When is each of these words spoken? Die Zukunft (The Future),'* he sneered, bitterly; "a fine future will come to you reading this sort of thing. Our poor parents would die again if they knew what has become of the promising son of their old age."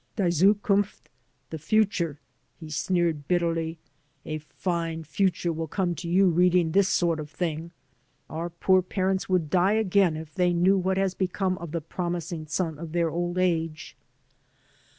Die 0.15 0.29
Zukunft 0.31 1.09
(The 1.51 1.59
Future),'* 1.59 2.19
he 2.59 2.71
sneered, 2.71 3.27
bitterly; 3.27 3.77
"a 4.25 4.39
fine 4.39 5.03
future 5.03 5.53
will 5.53 5.67
come 5.67 5.93
to 5.93 6.09
you 6.09 6.25
reading 6.27 6.71
this 6.71 6.89
sort 6.89 7.19
of 7.19 7.29
thing. 7.29 7.69
Our 8.27 8.49
poor 8.49 8.81
parents 8.81 9.29
would 9.29 9.51
die 9.51 9.73
again 9.73 10.17
if 10.17 10.33
they 10.33 10.53
knew 10.53 10.75
what 10.79 10.97
has 10.97 11.13
become 11.13 11.55
of 11.59 11.71
the 11.71 11.81
promising 11.81 12.47
son 12.47 12.79
of 12.79 12.93
their 12.93 13.11
old 13.11 13.37
age." 13.37 13.95